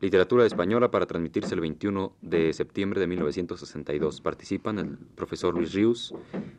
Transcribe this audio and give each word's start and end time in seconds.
Literatura 0.00 0.44
española 0.44 0.90
para 0.90 1.06
transmitirse 1.06 1.54
el 1.54 1.60
21 1.60 2.16
de 2.20 2.52
septiembre 2.52 3.00
de 3.00 3.06
1962. 3.06 4.20
Participan 4.20 4.78
el 4.78 4.98
profesor 5.14 5.54
Luis 5.54 5.72
Ríos, 5.72 6.14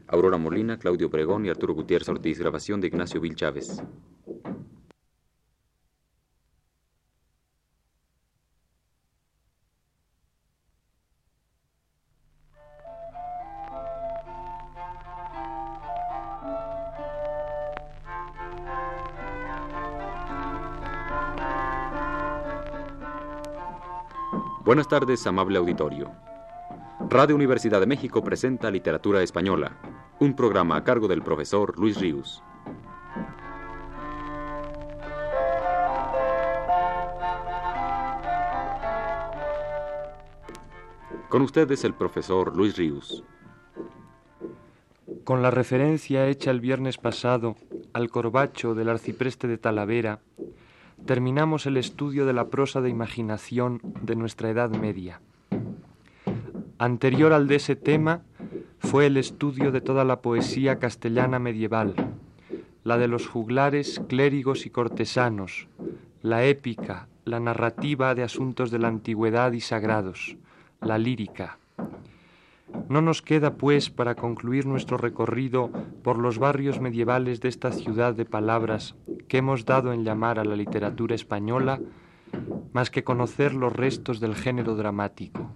Aurora 0.08 0.38
Molina, 0.38 0.80
Claudio 0.80 1.10
Pregón 1.10 1.46
y 1.46 1.50
Arturo 1.50 1.74
Gutiérrez 1.74 2.10
Ortiz. 2.10 2.40
Grabación 2.40 2.82
de 2.82 2.88
Ignacio 2.88 3.22
Vil 3.22 3.36
Chávez. 3.36 3.84
Buenas 24.76 24.90
tardes, 24.90 25.26
amable 25.26 25.58
auditorio. 25.58 26.12
Radio 27.10 27.34
Universidad 27.34 27.80
de 27.80 27.86
México 27.86 28.22
presenta 28.22 28.70
Literatura 28.70 29.24
Española, 29.24 29.78
un 30.20 30.36
programa 30.36 30.76
a 30.76 30.84
cargo 30.84 31.08
del 31.08 31.22
profesor 31.22 31.80
Luis 31.80 31.98
Ríos. 31.98 32.44
Con 41.30 41.42
ustedes 41.42 41.86
el 41.86 41.94
profesor 41.94 42.54
Luis 42.54 42.76
Ríos. 42.76 43.24
Con 45.24 45.42
la 45.42 45.52
referencia 45.52 46.28
hecha 46.28 46.52
el 46.52 46.60
viernes 46.60 46.98
pasado 46.98 47.56
al 47.94 48.10
corbacho 48.10 48.76
del 48.76 48.90
arcipreste 48.90 49.48
de 49.48 49.58
Talavera, 49.58 50.20
terminamos 51.06 51.68
el 51.68 51.78
estudio 51.78 52.26
de 52.26 52.34
la 52.34 52.48
prosa 52.48 52.82
de 52.82 52.90
imaginación 52.90 53.80
de 54.02 54.16
nuestra 54.16 54.50
Edad 54.50 54.72
Media. 54.72 55.22
Anterior 56.80 57.32
al 57.32 57.48
de 57.48 57.56
ese 57.56 57.76
tema 57.76 58.24
fue 58.80 59.06
el 59.06 59.18
estudio 59.18 59.72
de 59.72 59.82
toda 59.82 60.04
la 60.04 60.22
poesía 60.22 60.80
castellana 60.80 61.38
medieval, 61.40 61.94
la 62.84 62.98
de 62.98 63.08
los 63.08 63.28
juglares, 63.28 64.02
clérigos 64.08 64.66
y 64.66 64.72
cortesanos, 64.72 65.68
la 66.22 66.44
épica, 66.44 67.08
la 67.24 67.40
narrativa 67.40 68.16
de 68.16 68.24
asuntos 68.24 68.72
de 68.72 68.80
la 68.80 68.88
antigüedad 68.88 69.52
y 69.52 69.62
sagrados, 69.62 70.38
la 70.82 70.98
lírica, 70.98 71.60
no 72.90 73.02
nos 73.02 73.22
queda, 73.22 73.56
pues, 73.56 73.90
para 73.90 74.16
concluir 74.16 74.66
nuestro 74.66 74.98
recorrido 74.98 75.72
por 76.04 76.18
los 76.18 76.38
barrios 76.38 76.80
medievales 76.80 77.42
de 77.42 77.50
esta 77.50 77.72
ciudad 77.72 78.14
de 78.14 78.26
palabras 78.26 78.96
que 79.28 79.38
hemos 79.38 79.66
dado 79.66 79.94
en 79.94 80.04
llamar 80.04 80.40
a 80.40 80.46
la 80.46 80.56
literatura 80.56 81.16
española, 81.16 81.80
más 82.74 82.90
que 82.90 83.04
conocer 83.04 83.54
los 83.54 83.74
restos 83.74 84.20
del 84.20 84.36
género 84.36 84.76
dramático. 84.76 85.52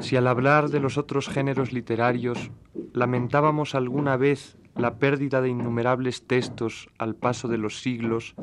Si 0.00 0.16
al 0.16 0.26
hablar 0.26 0.70
de 0.70 0.80
los 0.80 0.98
otros 0.98 1.28
géneros 1.28 1.72
literarios 1.72 2.50
lamentábamos 2.92 3.74
alguna 3.74 4.16
vez 4.16 4.56
la 4.74 4.98
pérdida 4.98 5.40
de 5.40 5.50
innumerables 5.50 6.26
textos 6.26 6.88
al 6.98 7.14
paso 7.14 7.46
de 7.48 7.58
los 7.58 7.80
siglos, 7.80 8.34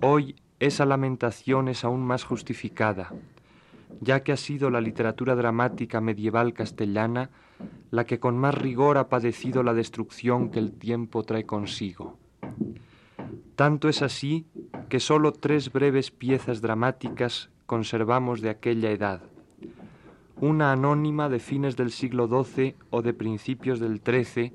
hoy 0.00 0.36
esa 0.60 0.86
lamentación 0.86 1.66
es 1.66 1.84
aún 1.84 2.02
más 2.02 2.22
justificada 2.22 3.12
ya 4.00 4.22
que 4.22 4.32
ha 4.32 4.36
sido 4.36 4.70
la 4.70 4.80
literatura 4.80 5.34
dramática 5.34 6.00
medieval 6.00 6.52
castellana 6.54 7.30
la 7.90 8.04
que 8.04 8.18
con 8.18 8.36
más 8.38 8.54
rigor 8.54 8.98
ha 8.98 9.08
padecido 9.08 9.62
la 9.62 9.74
destrucción 9.74 10.50
que 10.50 10.58
el 10.58 10.72
tiempo 10.72 11.22
trae 11.22 11.44
consigo. 11.44 12.16
Tanto 13.54 13.88
es 13.88 14.02
así 14.02 14.46
que 14.88 14.98
sólo 14.98 15.32
tres 15.32 15.72
breves 15.72 16.10
piezas 16.10 16.60
dramáticas 16.60 17.50
conservamos 17.66 18.40
de 18.40 18.50
aquella 18.50 18.90
edad. 18.90 19.22
Una 20.40 20.72
anónima 20.72 21.28
de 21.28 21.38
fines 21.38 21.76
del 21.76 21.92
siglo 21.92 22.26
XII 22.26 22.74
o 22.90 23.02
de 23.02 23.12
principios 23.12 23.78
del 23.78 24.00
XIII, 24.00 24.52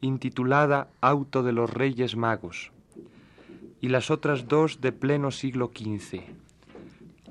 intitulada 0.00 0.90
Auto 1.00 1.42
de 1.42 1.52
los 1.52 1.72
Reyes 1.72 2.16
Magos, 2.16 2.72
y 3.80 3.88
las 3.88 4.10
otras 4.10 4.48
dos 4.48 4.80
de 4.80 4.92
pleno 4.92 5.30
siglo 5.30 5.70
XV, 5.74 6.20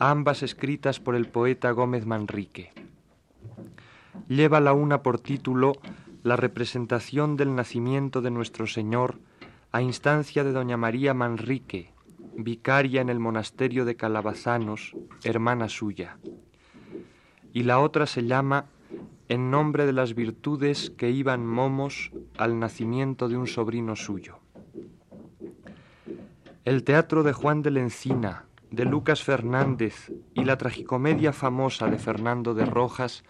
ambas 0.01 0.41
escritas 0.41 1.00
por 1.00 1.13
el 1.13 1.28
poeta 1.28 1.69
Gómez 1.69 2.07
Manrique. 2.07 2.72
Lleva 4.28 4.59
la 4.59 4.73
una 4.73 5.03
por 5.03 5.19
título 5.19 5.73
La 6.23 6.35
representación 6.35 7.38
del 7.38 7.53
nacimiento 7.53 8.23
de 8.23 8.31
nuestro 8.31 8.66
Señor 8.66 9.19
a 9.72 9.84
instancia 9.84 10.44
de 10.44 10.53
doña 10.53 10.75
María 10.75 11.13
Manrique, 11.13 11.94
vicaria 12.35 13.01
en 13.01 13.09
el 13.09 13.19
monasterio 13.19 13.85
de 13.85 13.95
Calabazanos, 13.95 14.95
hermana 15.23 15.69
suya. 15.69 16.17
Y 17.53 17.61
la 17.61 17.79
otra 17.79 18.07
se 18.07 18.25
llama 18.25 18.66
En 19.29 19.51
nombre 19.51 19.85
de 19.85 19.94
las 19.94 20.16
virtudes 20.16 20.90
que 20.90 21.11
iban 21.11 21.45
momos 21.45 22.11
al 22.40 22.57
nacimiento 22.57 23.29
de 23.29 23.38
un 23.38 23.45
sobrino 23.45 23.95
suyo. 23.95 24.40
El 26.66 26.84
teatro 26.84 27.22
de 27.22 27.34
Juan 27.34 27.61
de 27.61 27.69
la 27.69 27.81
Encina, 27.81 28.45
de 28.72 28.86
Lucas 28.86 29.22
Fernández 29.22 30.12
y 30.34 30.46
la 30.46 30.58
tragicomedia 30.58 31.34
famosa 31.34 31.88
de 31.88 31.98
Fernando 31.98 32.54
de 32.54 32.66
Rojas 32.66 33.24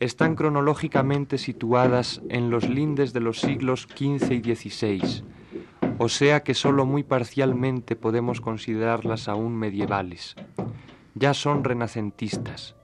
están 0.00 0.34
cronológicamente 0.34 1.36
situadas 1.36 2.22
en 2.30 2.50
los 2.50 2.68
lindes 2.68 3.12
de 3.12 3.20
los 3.20 3.40
siglos 3.40 3.86
XV 3.94 4.32
y 4.32 4.54
XVI, 4.54 5.24
o 5.98 6.08
sea 6.08 6.42
que 6.42 6.54
sólo 6.54 6.86
muy 6.86 7.02
parcialmente 7.02 7.94
podemos 7.94 8.40
considerarlas 8.40 9.28
aún 9.28 9.54
medievales. 9.54 10.34
Ya 11.14 11.34
son 11.34 11.62
renacentistas. 11.62 12.74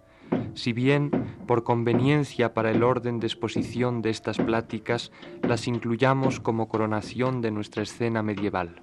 Si 0.53 0.75
bien, 0.75 1.11
por 1.47 1.65
conveniencia 1.65 2.53
para 2.53 2.71
el 2.71 2.83
orden 2.83 3.21
de 3.21 3.27
exposición 3.27 4.03
de 4.03 4.11
estas 4.11 4.37
pláticas, 4.37 5.13
las 5.43 5.67
incluyamos 5.69 6.41
como 6.41 6.69
coronación 6.69 7.41
de 7.41 7.51
nuestra 7.51 7.85
escena 7.85 8.23
medieval. 8.23 8.83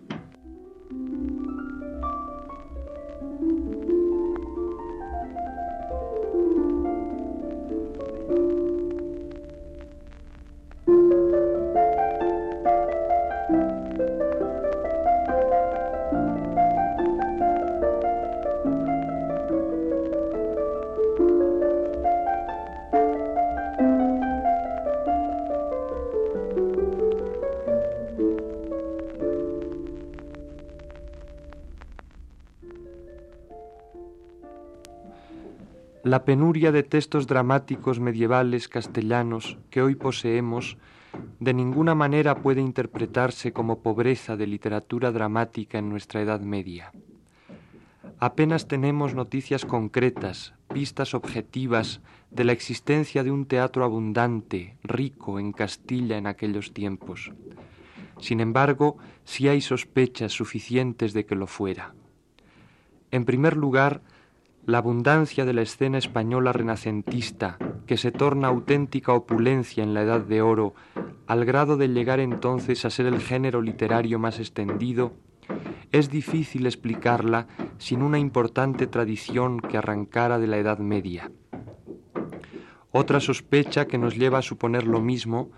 La 36.13 36.25
penuria 36.25 36.71
de 36.71 36.83
textos 36.83 37.25
dramáticos 37.25 37.99
medievales 37.99 38.67
castellanos 38.67 39.57
que 39.71 39.81
hoy 39.81 39.95
poseemos 39.95 40.77
de 41.39 41.55
ninguna 41.55 41.95
manera 41.95 42.35
puede 42.35 42.61
interpretarse 42.61 43.51
como 43.51 43.81
pobreza 43.81 44.37
de 44.37 44.45
literatura 44.45 45.11
dramática 45.11 45.79
en 45.79 45.89
nuestra 45.89 46.21
Edad 46.21 46.41
Media. 46.41 46.91
Apenas 48.19 48.67
tenemos 48.67 49.15
noticias 49.15 49.65
concretas, 49.65 50.53
pistas 50.71 51.15
objetivas 51.15 51.99
de 52.29 52.43
la 52.43 52.51
existencia 52.51 53.23
de 53.23 53.31
un 53.31 53.47
teatro 53.47 53.83
abundante, 53.83 54.77
rico 54.83 55.39
en 55.39 55.51
Castilla 55.51 56.19
en 56.19 56.27
aquellos 56.27 56.75
tiempos. 56.75 57.31
Sin 58.19 58.39
embargo, 58.39 58.97
sí 59.23 59.47
hay 59.47 59.61
sospechas 59.61 60.31
suficientes 60.31 61.13
de 61.13 61.25
que 61.25 61.33
lo 61.33 61.47
fuera. 61.47 61.95
En 63.09 63.25
primer 63.25 63.57
lugar, 63.57 64.03
la 64.65 64.77
abundancia 64.77 65.43
de 65.43 65.53
la 65.53 65.61
escena 65.61 65.97
española 65.97 66.53
renacentista, 66.53 67.57
que 67.85 67.97
se 67.97 68.11
torna 68.11 68.47
auténtica 68.47 69.11
opulencia 69.11 69.83
en 69.83 69.93
la 69.93 70.03
Edad 70.03 70.21
de 70.21 70.41
Oro, 70.41 70.73
al 71.27 71.43
grado 71.43 71.75
de 71.75 71.89
llegar 71.89 72.21
entonces 72.21 72.85
a 72.85 72.89
ser 72.89 73.07
el 73.07 73.19
género 73.19 73.61
literario 73.61 74.19
más 74.19 74.39
extendido, 74.39 75.13
es 75.91 76.09
difícil 76.09 76.65
explicarla 76.65 77.47
sin 77.77 78.01
una 78.01 78.19
importante 78.19 78.87
tradición 78.87 79.59
que 79.59 79.77
arrancara 79.77 80.39
de 80.39 80.47
la 80.47 80.57
Edad 80.57 80.79
Media. 80.79 81.29
Otra 82.91 83.19
sospecha 83.19 83.85
que 83.85 83.97
nos 83.97 84.15
lleva 84.15 84.37
a 84.37 84.43
suponer 84.43 84.87
lo 84.87 85.01
mismo 85.01 85.51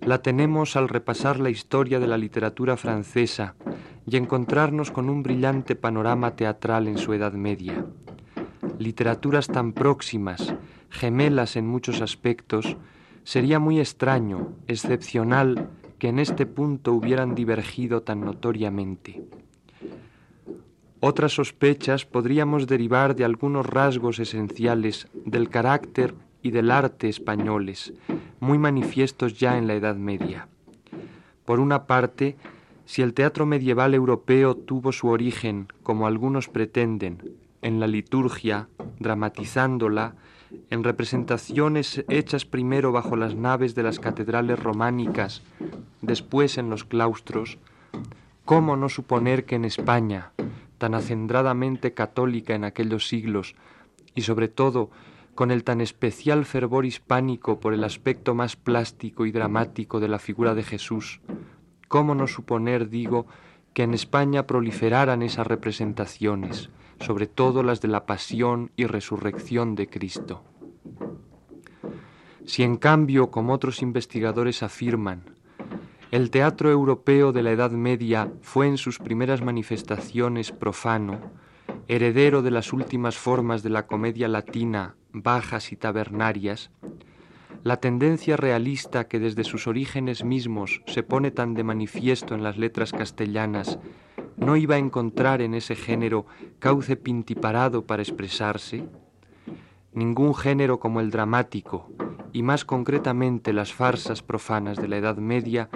la 0.00 0.22
tenemos 0.22 0.76
al 0.76 0.88
repasar 0.88 1.38
la 1.38 1.50
historia 1.50 2.00
de 2.00 2.06
la 2.06 2.16
literatura 2.16 2.78
francesa 2.78 3.54
y 4.06 4.16
encontrarnos 4.16 4.90
con 4.90 5.10
un 5.10 5.22
brillante 5.22 5.76
panorama 5.76 6.36
teatral 6.36 6.88
en 6.88 6.96
su 6.96 7.12
Edad 7.12 7.34
Media 7.34 7.84
literaturas 8.78 9.46
tan 9.46 9.72
próximas, 9.72 10.54
gemelas 10.90 11.56
en 11.56 11.66
muchos 11.66 12.00
aspectos, 12.00 12.76
sería 13.24 13.58
muy 13.58 13.80
extraño, 13.80 14.54
excepcional, 14.66 15.70
que 15.98 16.08
en 16.08 16.18
este 16.18 16.46
punto 16.46 16.92
hubieran 16.92 17.34
divergido 17.34 18.02
tan 18.02 18.22
notoriamente. 18.22 19.22
Otras 21.00 21.32
sospechas 21.32 22.04
podríamos 22.04 22.66
derivar 22.66 23.16
de 23.16 23.24
algunos 23.24 23.66
rasgos 23.66 24.18
esenciales 24.18 25.08
del 25.24 25.48
carácter 25.48 26.14
y 26.42 26.50
del 26.50 26.70
arte 26.70 27.08
españoles, 27.08 27.94
muy 28.38 28.58
manifiestos 28.58 29.38
ya 29.38 29.56
en 29.58 29.66
la 29.66 29.74
Edad 29.74 29.96
Media. 29.96 30.48
Por 31.44 31.60
una 31.60 31.86
parte, 31.86 32.36
si 32.84 33.02
el 33.02 33.14
teatro 33.14 33.46
medieval 33.46 33.94
europeo 33.94 34.56
tuvo 34.56 34.92
su 34.92 35.08
origen, 35.08 35.68
como 35.82 36.06
algunos 36.06 36.48
pretenden, 36.48 37.36
en 37.62 37.80
la 37.80 37.86
liturgia, 37.86 38.68
dramatizándola, 38.98 40.14
en 40.70 40.82
representaciones 40.84 42.04
hechas 42.08 42.44
primero 42.44 42.92
bajo 42.92 43.16
las 43.16 43.34
naves 43.34 43.74
de 43.74 43.82
las 43.82 44.00
catedrales 44.00 44.58
románicas, 44.58 45.42
después 46.00 46.58
en 46.58 46.70
los 46.70 46.84
claustros, 46.84 47.58
¿cómo 48.44 48.76
no 48.76 48.88
suponer 48.88 49.44
que 49.44 49.56
en 49.56 49.64
España, 49.64 50.32
tan 50.78 50.94
acendradamente 50.94 51.94
católica 51.94 52.54
en 52.54 52.64
aquellos 52.64 53.06
siglos, 53.06 53.54
y 54.14 54.22
sobre 54.22 54.48
todo 54.48 54.90
con 55.34 55.50
el 55.50 55.64
tan 55.64 55.80
especial 55.80 56.44
fervor 56.44 56.84
hispánico 56.84 57.60
por 57.60 57.72
el 57.72 57.84
aspecto 57.84 58.34
más 58.34 58.56
plástico 58.56 59.26
y 59.26 59.32
dramático 59.32 60.00
de 60.00 60.08
la 60.08 60.18
figura 60.18 60.54
de 60.54 60.64
Jesús, 60.64 61.20
¿cómo 61.88 62.14
no 62.14 62.26
suponer, 62.26 62.88
digo, 62.90 63.26
que 63.72 63.84
en 63.84 63.94
España 63.94 64.46
proliferaran 64.46 65.22
esas 65.22 65.46
representaciones, 65.46 66.70
sobre 67.00 67.26
todo 67.26 67.62
las 67.62 67.80
de 67.80 67.88
la 67.88 68.06
pasión 68.06 68.70
y 68.76 68.86
resurrección 68.86 69.74
de 69.74 69.88
Cristo? 69.88 70.44
Si 72.46 72.62
en 72.62 72.76
cambio, 72.76 73.30
como 73.30 73.52
otros 73.52 73.82
investigadores 73.82 74.62
afirman, 74.62 75.24
el 76.10 76.30
teatro 76.30 76.70
europeo 76.70 77.32
de 77.32 77.42
la 77.42 77.52
Edad 77.52 77.70
Media 77.70 78.32
fue 78.42 78.66
en 78.66 78.76
sus 78.78 78.98
primeras 78.98 79.42
manifestaciones 79.42 80.50
profano, 80.50 81.20
heredero 81.86 82.42
de 82.42 82.50
las 82.50 82.72
últimas 82.72 83.16
formas 83.16 83.62
de 83.62 83.70
la 83.70 83.86
comedia 83.86 84.28
latina 84.28 84.96
bajas 85.12 85.72
y 85.72 85.76
tabernarias, 85.76 86.70
la 87.62 87.76
tendencia 87.76 88.36
realista 88.36 89.06
que 89.06 89.18
desde 89.18 89.44
sus 89.44 89.66
orígenes 89.66 90.24
mismos 90.24 90.82
se 90.86 91.02
pone 91.02 91.30
tan 91.30 91.54
de 91.54 91.64
manifiesto 91.64 92.34
en 92.34 92.42
las 92.42 92.56
letras 92.56 92.92
castellanas 92.92 93.78
no 94.40 94.56
iba 94.56 94.74
a 94.74 94.78
encontrar 94.78 95.42
en 95.42 95.54
ese 95.54 95.76
género 95.76 96.26
cauce 96.58 96.96
pintiparado 96.96 97.86
para 97.86 98.02
expresarse? 98.02 98.84
Ningún 99.92 100.34
género 100.34 100.80
como 100.80 101.00
el 101.00 101.10
dramático, 101.10 101.90
y 102.32 102.42
más 102.42 102.64
concretamente 102.64 103.52
las 103.52 103.72
farsas 103.72 104.22
profanas 104.22 104.78
de 104.78 104.88
la 104.88 104.96
Edad 104.96 105.16
Media, 105.16 105.68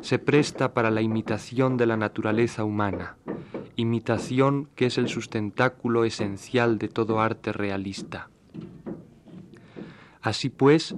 se 0.00 0.18
presta 0.18 0.74
para 0.74 0.90
la 0.90 1.00
imitación 1.00 1.76
de 1.76 1.86
la 1.86 1.96
naturaleza 1.96 2.64
humana, 2.64 3.16
imitación 3.76 4.68
que 4.74 4.86
es 4.86 4.98
el 4.98 5.08
sustentáculo 5.08 6.04
esencial 6.04 6.78
de 6.78 6.88
todo 6.88 7.20
arte 7.20 7.52
realista. 7.52 8.28
Así 10.20 10.50
pues, 10.50 10.94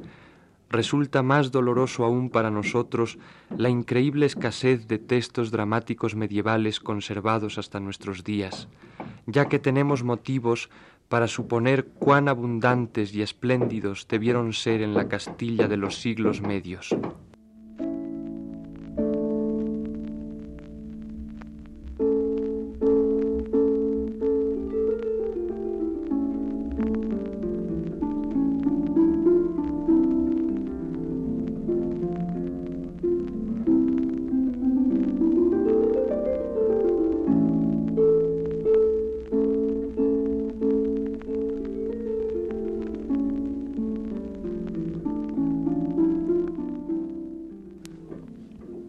resulta 0.75 1.23
más 1.23 1.51
doloroso 1.51 2.05
aún 2.05 2.29
para 2.29 2.51
nosotros 2.51 3.19
la 3.57 3.69
increíble 3.69 4.27
escasez 4.27 4.87
de 4.87 4.99
textos 4.99 5.51
dramáticos 5.51 6.15
medievales 6.15 6.81
conservados 6.81 7.57
hasta 7.57 7.81
nuestros 7.81 8.25
días, 8.25 8.69
ya 9.27 9.49
que 9.49 9.59
tenemos 9.59 10.03
motivos 10.03 10.69
para 11.09 11.29
suponer 11.29 11.87
cuán 11.87 12.29
abundantes 12.29 13.15
y 13.15 13.23
espléndidos 13.23 14.07
debieron 14.09 14.53
ser 14.53 14.83
en 14.83 14.95
la 14.95 15.09
Castilla 15.09 15.69
de 15.69 15.77
los 15.77 16.01
siglos 16.01 16.41
medios. 16.41 16.95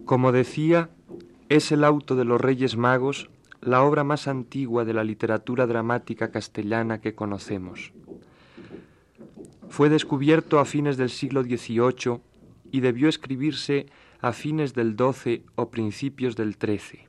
Como 0.06 0.32
decía, 0.32 0.90
es 1.50 1.72
el 1.72 1.84
auto 1.84 2.16
de 2.16 2.26
los 2.26 2.40
Reyes 2.40 2.78
Magos 2.78 3.30
la 3.62 3.82
obra 3.82 4.04
más 4.04 4.28
antigua 4.28 4.86
de 4.86 4.94
la 4.94 5.04
literatura 5.04 5.66
dramática 5.66 6.30
castellana 6.30 7.02
que 7.02 7.16
conocemos. 7.16 7.92
Fue 9.68 9.90
descubierto 9.90 10.60
a 10.60 10.66
fines 10.66 10.98
del 10.98 11.10
siglo 11.10 11.44
XVIII 11.44 12.20
y 12.72 12.82
debió 12.82 13.10
escribirse 13.10 13.88
a 14.22 14.32
fines 14.32 14.76
del 14.76 14.96
XII 14.96 15.44
o 15.56 15.70
principios 15.70 16.36
del 16.36 16.54
XIII. 16.54 17.08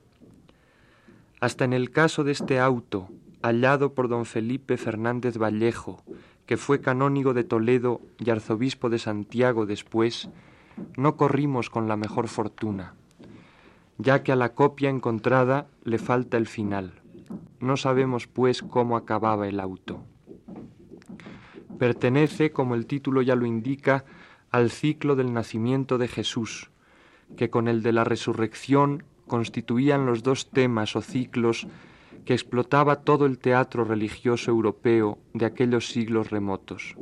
Hasta 1.39 1.65
en 1.65 1.73
el 1.73 1.91
caso 1.91 2.23
de 2.23 2.31
este 2.31 2.59
auto, 2.59 3.09
hallado 3.43 3.93
por 3.93 4.09
don 4.09 4.25
Felipe 4.25 4.77
Fernández 4.77 5.37
Vallejo, 5.37 6.03
que 6.47 6.57
fue 6.57 6.81
canónigo 6.81 7.35
de 7.35 7.43
Toledo 7.43 8.01
y 8.17 8.31
arzobispo 8.31 8.89
de 8.89 8.97
Santiago 8.97 9.67
después, 9.67 10.29
no 10.95 11.17
corrimos 11.17 11.69
con 11.69 11.87
la 11.87 11.97
mejor 11.97 12.27
fortuna, 12.27 12.95
ya 13.97 14.23
que 14.23 14.31
a 14.31 14.35
la 14.35 14.53
copia 14.53 14.89
encontrada 14.89 15.67
le 15.83 15.97
falta 15.97 16.37
el 16.37 16.47
final. 16.47 17.01
No 17.59 17.77
sabemos, 17.77 18.27
pues, 18.27 18.61
cómo 18.61 18.97
acababa 18.97 19.47
el 19.47 19.59
auto. 19.59 20.03
Pertenece, 21.77 22.51
como 22.51 22.75
el 22.75 22.85
título 22.85 23.21
ya 23.21 23.35
lo 23.35 23.45
indica, 23.45 24.05
al 24.51 24.71
ciclo 24.71 25.15
del 25.15 25.33
nacimiento 25.33 25.97
de 25.97 26.07
Jesús, 26.07 26.71
que 27.35 27.49
con 27.49 27.67
el 27.67 27.83
de 27.83 27.91
la 27.91 28.03
resurrección 28.03 29.03
constituían 29.27 30.05
los 30.05 30.23
dos 30.23 30.49
temas 30.49 30.95
o 30.95 31.01
ciclos 31.01 31.67
que 32.25 32.33
explotaba 32.33 33.01
todo 33.01 33.25
el 33.25 33.39
teatro 33.39 33.83
religioso 33.83 34.51
europeo 34.51 35.19
de 35.33 35.45
aquellos 35.45 35.89
siglos 35.89 36.29
remotos. 36.29 36.95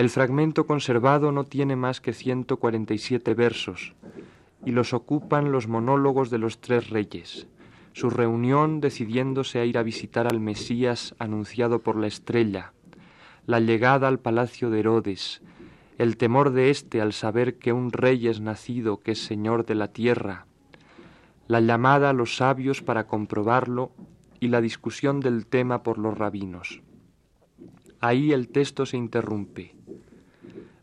El 0.00 0.08
fragmento 0.08 0.66
conservado 0.66 1.30
no 1.30 1.44
tiene 1.44 1.76
más 1.76 2.00
que 2.00 2.14
147 2.14 3.34
versos 3.34 3.92
y 4.64 4.70
los 4.70 4.94
ocupan 4.94 5.52
los 5.52 5.68
monólogos 5.68 6.30
de 6.30 6.38
los 6.38 6.58
tres 6.62 6.88
reyes, 6.88 7.48
su 7.92 8.08
reunión 8.08 8.80
decidiéndose 8.80 9.58
a 9.58 9.66
ir 9.66 9.76
a 9.76 9.82
visitar 9.82 10.26
al 10.26 10.40
Mesías 10.40 11.14
anunciado 11.18 11.80
por 11.82 11.96
la 11.96 12.06
estrella, 12.06 12.72
la 13.44 13.60
llegada 13.60 14.08
al 14.08 14.20
palacio 14.20 14.70
de 14.70 14.80
Herodes, 14.80 15.42
el 15.98 16.16
temor 16.16 16.52
de 16.52 16.70
éste 16.70 17.02
al 17.02 17.12
saber 17.12 17.58
que 17.58 17.74
un 17.74 17.92
rey 17.92 18.26
es 18.26 18.40
nacido 18.40 19.00
que 19.00 19.12
es 19.12 19.22
señor 19.22 19.66
de 19.66 19.74
la 19.74 19.88
tierra, 19.88 20.46
la 21.46 21.60
llamada 21.60 22.08
a 22.08 22.14
los 22.14 22.36
sabios 22.36 22.80
para 22.80 23.06
comprobarlo 23.06 23.92
y 24.40 24.48
la 24.48 24.62
discusión 24.62 25.20
del 25.20 25.44
tema 25.44 25.82
por 25.82 25.98
los 25.98 26.16
rabinos. 26.16 26.80
Ahí 28.00 28.32
el 28.32 28.48
texto 28.48 28.86
se 28.86 28.96
interrumpe. 28.96 29.74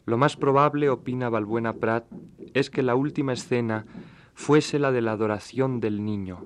Lo 0.07 0.17
más 0.17 0.37
probable, 0.37 0.89
opina 0.89 1.27
Balbuena 1.27 1.73
Prat, 1.73 2.05
es 2.53 2.69
que 2.69 2.81
la 2.81 2.95
última 2.95 3.33
escena 3.33 3.85
fuese 4.33 4.79
la 4.79 4.93
de 4.93 5.01
la 5.01 5.11
adoración 5.11 5.81
del 5.81 6.05
niño. 6.05 6.45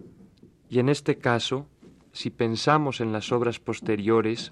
Y 0.68 0.80
en 0.80 0.90
este 0.90 1.20
caso, 1.20 1.68
si 2.12 2.32
pensamos 2.32 3.02
en 3.02 3.12
las 3.12 3.32
obras 3.32 3.60
posteriores, 3.60 4.52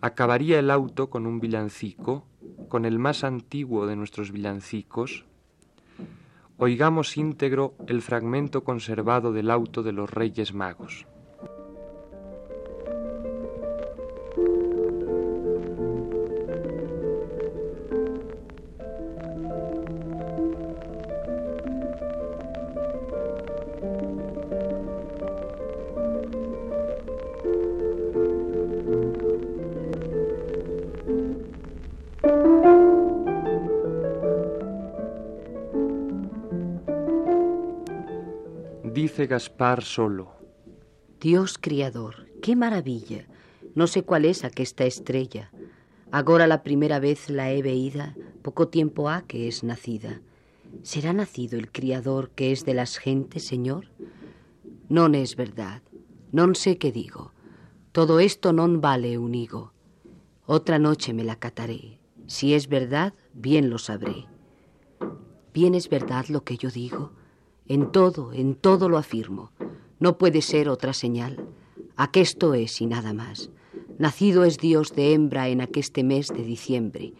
acabaría 0.00 0.60
el 0.60 0.70
auto 0.70 1.10
con 1.10 1.26
un 1.26 1.40
villancico, 1.40 2.24
con 2.68 2.84
el 2.84 3.00
más 3.00 3.24
antiguo 3.24 3.88
de 3.88 3.96
nuestros 3.96 4.30
villancicos. 4.30 5.24
Oigamos 6.56 7.16
íntegro 7.16 7.74
el 7.88 8.00
fragmento 8.00 8.62
conservado 8.62 9.32
del 9.32 9.50
auto 9.50 9.82
de 9.82 9.90
los 9.90 10.08
Reyes 10.08 10.54
Magos. 10.54 11.04
Gaspar 39.30 39.84
solo. 39.84 40.32
Dios 41.20 41.56
criador, 41.56 42.26
qué 42.42 42.56
maravilla. 42.56 43.28
No 43.76 43.86
sé 43.86 44.02
cuál 44.02 44.24
es 44.24 44.42
aquesta 44.42 44.86
estrella. 44.86 45.52
Agora 46.10 46.48
la 46.48 46.64
primera 46.64 46.98
vez 46.98 47.30
la 47.30 47.52
he 47.52 47.62
veída, 47.62 48.16
poco 48.42 48.66
tiempo 48.66 49.08
ha 49.08 49.22
que 49.22 49.46
es 49.46 49.62
nacida. 49.62 50.20
¿Será 50.82 51.12
nacido 51.12 51.60
el 51.60 51.70
criador 51.70 52.30
que 52.30 52.50
es 52.50 52.64
de 52.64 52.74
las 52.74 52.98
gentes, 52.98 53.44
Señor? 53.44 53.86
No 54.88 55.06
es 55.06 55.36
verdad. 55.36 55.80
Non 56.32 56.58
sé 56.58 56.74
qué 56.74 56.90
digo. 56.90 57.30
Todo 57.94 58.18
esto 58.18 58.50
non 58.50 58.82
vale 58.82 59.14
un 59.14 59.38
higo. 59.38 59.70
Otra 60.44 60.80
noche 60.82 61.14
me 61.14 61.22
la 61.22 61.38
cataré. 61.38 62.00
Si 62.26 62.54
es 62.54 62.66
verdad, 62.66 63.14
bien 63.32 63.70
lo 63.70 63.78
sabré. 63.78 64.26
Bien 65.54 65.76
es 65.76 65.88
verdad 65.88 66.26
lo 66.26 66.42
que 66.42 66.56
yo 66.56 66.70
digo. 66.70 67.19
En 67.70 67.92
todo, 67.92 68.32
en 68.32 68.56
todo 68.56 68.88
lo 68.88 68.98
afirmo. 68.98 69.52
No 70.00 70.18
puede 70.18 70.42
ser 70.42 70.68
otra 70.68 70.92
señal. 70.92 71.38
Aquesto 71.94 72.52
es 72.54 72.80
y 72.80 72.86
nada 72.86 73.12
más. 73.12 73.50
Nacido 73.96 74.42
es 74.42 74.58
Dios 74.58 74.92
de 74.96 75.14
hembra 75.14 75.48
en 75.50 75.60
aqueste 75.60 76.02
mes 76.02 76.26
de 76.34 76.42
diciembre. 76.42 77.12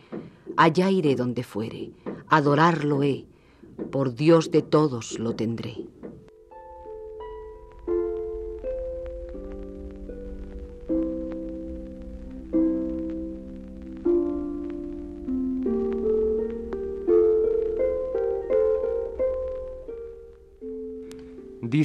Allá 0.56 0.90
iré 0.90 1.14
donde 1.14 1.44
fuere. 1.44 1.92
Adorarlo 2.26 3.04
he. 3.04 3.26
Por 3.92 4.16
Dios 4.16 4.50
de 4.50 4.62
todos 4.62 5.20
lo 5.20 5.36
tendré. 5.36 5.86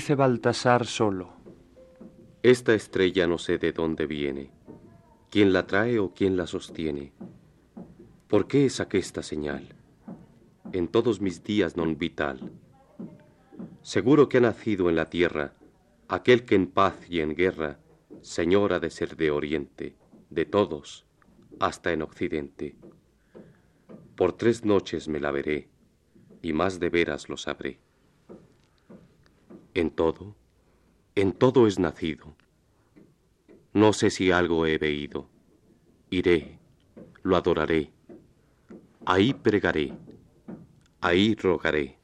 Dice 0.05 0.13
Baltasar 0.13 0.85
solo. 0.85 1.33
Esta 2.43 2.75
estrella 2.75 3.25
no 3.25 3.39
sé 3.39 3.57
de 3.57 3.71
dónde 3.71 4.05
viene, 4.05 4.51
quién 5.31 5.51
la 5.51 5.65
trae 5.65 5.97
o 5.97 6.13
quién 6.13 6.37
la 6.37 6.45
sostiene. 6.45 7.11
¿Por 8.27 8.47
qué 8.47 8.67
es 8.67 8.79
aquesta 8.79 9.23
señal? 9.23 9.73
En 10.73 10.89
todos 10.89 11.21
mis 11.21 11.43
días 11.43 11.73
non 11.75 11.97
vital. 11.97 12.53
Seguro 13.81 14.29
que 14.29 14.37
ha 14.37 14.45
nacido 14.45 14.93
en 14.93 14.95
la 14.95 15.09
tierra 15.09 15.57
aquel 16.07 16.45
que 16.45 16.53
en 16.53 16.67
paz 16.67 16.93
y 17.09 17.21
en 17.21 17.33
guerra 17.33 17.79
Señor 18.21 18.73
ha 18.73 18.79
de 18.79 18.91
ser 18.91 19.17
de 19.17 19.31
oriente, 19.31 19.95
de 20.29 20.45
todos, 20.45 21.07
hasta 21.59 21.93
en 21.93 22.03
occidente. 22.03 22.75
Por 24.15 24.37
tres 24.37 24.65
noches 24.65 25.07
me 25.07 25.19
la 25.19 25.31
veré, 25.31 25.67
y 26.43 26.53
más 26.53 26.79
de 26.79 26.91
veras 26.91 27.27
lo 27.27 27.37
sabré. 27.37 27.79
En 29.75 29.91
todo, 29.91 30.37
en 31.15 31.33
todo 31.33 31.67
es 31.67 31.79
nacido. 31.79 32.33
No 33.73 33.91
sé 33.91 34.09
si 34.09 34.31
algo 34.31 34.65
he 34.65 34.77
veído. 34.77 35.27
Iré, 36.09 36.59
lo 37.23 37.35
adoraré. 37.35 37.91
Ahí 39.05 39.33
pregaré, 39.33 39.91
ahí 41.01 41.35
rogaré. 41.35 41.97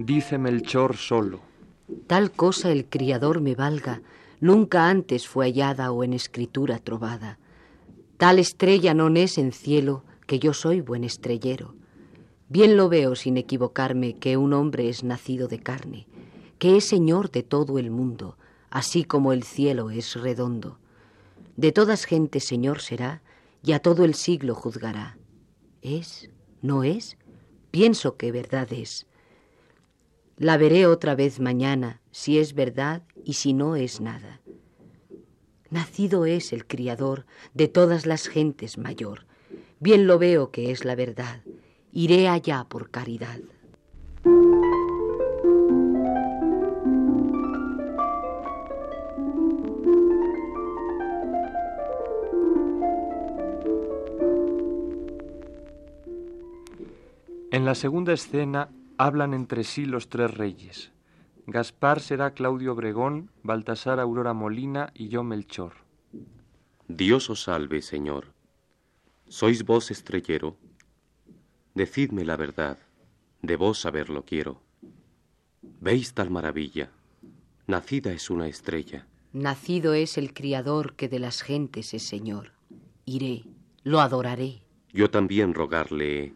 Dice 0.00 0.38
Melchor 0.38 0.96
solo. 0.96 1.38
Tal 2.08 2.32
cosa 2.32 2.72
el 2.72 2.86
criador 2.86 3.40
me 3.40 3.54
valga, 3.54 4.02
nunca 4.42 4.90
antes 4.90 5.28
fue 5.28 5.46
hallada 5.46 5.92
o 5.92 6.02
en 6.02 6.12
escritura 6.12 6.80
trovada. 6.80 7.38
Tal 8.18 8.38
estrella 8.38 8.92
non 8.92 9.16
es 9.16 9.38
en 9.38 9.52
cielo, 9.54 10.02
que 10.26 10.42
yo 10.42 10.52
soy 10.52 10.82
buen 10.82 11.04
estrellero. 11.04 11.74
Bien 12.48 12.76
lo 12.76 12.90
veo 12.90 13.14
sin 13.14 13.38
equivocarme 13.38 14.18
que 14.18 14.36
un 14.36 14.52
hombre 14.52 14.88
es 14.88 15.04
nacido 15.04 15.46
de 15.46 15.60
carne, 15.60 16.08
que 16.58 16.76
es 16.76 16.84
señor 16.84 17.30
de 17.30 17.44
todo 17.44 17.78
el 17.78 17.90
mundo, 17.90 18.36
así 18.68 19.04
como 19.04 19.32
el 19.32 19.44
cielo 19.44 19.90
es 19.90 20.20
redondo. 20.20 20.78
De 21.56 21.70
todas 21.70 22.04
gentes 22.04 22.44
señor 22.44 22.80
será, 22.80 23.22
y 23.62 23.72
a 23.72 23.78
todo 23.78 24.04
el 24.04 24.14
siglo 24.14 24.56
juzgará. 24.56 25.18
¿Es? 25.82 26.30
¿No 26.62 26.82
es? 26.82 27.16
Pienso 27.70 28.16
que 28.16 28.32
verdad 28.32 28.72
es. 28.72 29.06
La 30.42 30.56
veré 30.56 30.88
otra 30.88 31.14
vez 31.14 31.38
mañana, 31.38 32.00
si 32.10 32.40
es 32.40 32.54
verdad 32.54 33.04
y 33.24 33.34
si 33.34 33.52
no 33.52 33.76
es 33.76 34.00
nada. 34.00 34.40
Nacido 35.70 36.26
es 36.26 36.52
el 36.52 36.66
Criador 36.66 37.26
de 37.54 37.68
todas 37.68 38.06
las 38.06 38.26
gentes 38.26 38.76
mayor. 38.76 39.24
Bien 39.78 40.08
lo 40.08 40.18
veo 40.18 40.50
que 40.50 40.72
es 40.72 40.84
la 40.84 40.96
verdad. 40.96 41.42
Iré 41.92 42.26
allá 42.26 42.66
por 42.68 42.90
caridad. 42.90 43.38
En 57.52 57.64
la 57.64 57.76
segunda 57.76 58.12
escena 58.12 58.70
hablan 58.98 59.34
entre 59.34 59.64
sí 59.64 59.84
los 59.84 60.08
tres 60.08 60.30
reyes. 60.32 60.92
Gaspar 61.46 62.00
será 62.00 62.34
Claudio 62.34 62.72
Obregón, 62.72 63.30
Baltasar 63.42 63.98
Aurora 63.98 64.32
Molina 64.32 64.92
y 64.94 65.08
yo 65.08 65.24
Melchor. 65.24 65.72
Dios 66.88 67.30
os 67.30 67.42
salve, 67.42 67.82
Señor. 67.82 68.26
¿Sois 69.28 69.64
vos 69.64 69.90
estrellero? 69.90 70.56
Decidme 71.74 72.24
la 72.24 72.36
verdad, 72.36 72.78
de 73.40 73.56
vos 73.56 73.78
saberlo 73.78 74.24
quiero. 74.24 74.60
¿Veis 75.80 76.12
tal 76.12 76.30
maravilla? 76.30 76.90
Nacida 77.66 78.12
es 78.12 78.30
una 78.30 78.46
estrella. 78.46 79.06
Nacido 79.32 79.94
es 79.94 80.18
el 80.18 80.34
Criador 80.34 80.94
que 80.94 81.08
de 81.08 81.18
las 81.18 81.42
gentes 81.42 81.94
es 81.94 82.02
Señor. 82.02 82.52
Iré, 83.06 83.44
lo 83.82 84.00
adoraré. 84.00 84.62
Yo 84.92 85.10
también 85.10 85.54
rogarle 85.54 86.24
he. 86.24 86.34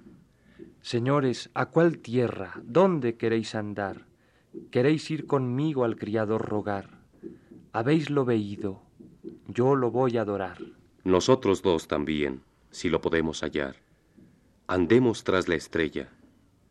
Señores, 0.87 1.51
¿a 1.55 1.67
cuál 1.67 1.99
tierra? 1.99 2.61
¿Dónde 2.63 3.17
queréis 3.17 3.57
andar? 3.57 4.07
¿Queréis 4.71 5.11
ir 5.11 5.27
conmigo 5.27 5.83
al 5.83 5.97
criador 5.97 6.49
rogar? 6.49 7.01
Habéislo 7.73 8.25
veído, 8.25 8.83
yo 9.49 9.75
lo 9.75 9.91
voy 9.91 10.17
a 10.17 10.21
adorar. 10.21 10.59
Nosotros 11.03 11.61
dos 11.61 11.89
también, 11.89 12.43
si 12.71 12.89
lo 12.89 13.01
podemos 13.01 13.43
hallar. 13.43 13.75
Andemos 14.69 15.25
tras 15.25 15.49
la 15.49 15.57
estrella, 15.57 16.09